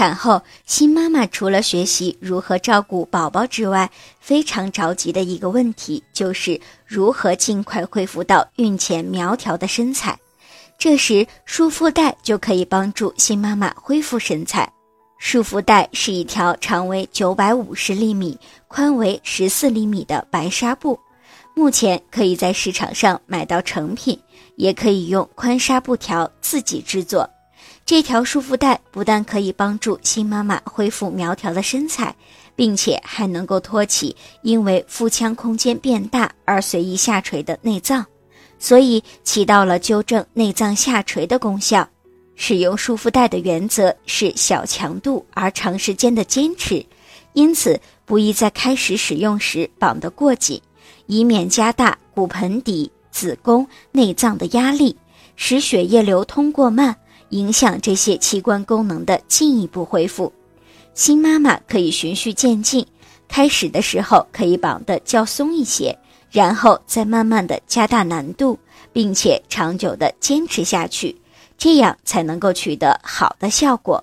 [0.00, 10.18] 产后，新妈妈除了学习如何照顾宝宝之外，非常着急的一个问题就是如何尽快恢复到孕前苗条的身材。
[10.78, 14.72] 这时，束缚带就可以帮助新妈妈恢复身材。
[15.18, 18.38] 束缚带是一条长为九百五十厘米、
[18.68, 20.98] 宽为十四厘米的白纱布，
[21.54, 24.18] 目前可以在市场上买到成品，
[24.56, 27.28] 也可以用宽纱布条自己制作。
[27.90, 32.14] 这条束缚带不但可以帮助新妈妈恢复苗条的身材，
[32.54, 38.06] 并且还能够托起因为腹腔空间变大而随意下垂的内脏，
[38.60, 41.84] 所以起到了纠正内脏下垂的功效。
[42.36, 46.86] 使用束缚带的原则是小强度而长时间的坚持，
[47.32, 50.62] 因此不宜在开始使用时绑得过紧，
[51.06, 54.96] 以免加大骨盆底、子宫、内脏的压力，
[55.34, 56.96] 使血液流通过慢。
[57.30, 60.32] 影响这些器官功能的进一步恢复，
[60.94, 62.86] 新妈妈可以循序渐进，
[63.28, 65.96] 开始的时候可以绑得较松一些，
[66.30, 68.58] 然后再慢慢的加大难度，
[68.92, 71.16] 并且长久的坚持下去，
[71.56, 74.02] 这样才能够取得好的效果。